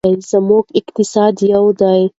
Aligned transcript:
زموږ 0.31 0.65
اقتصاد 0.79 1.35
یو 1.53 1.65
دی. 1.79 2.01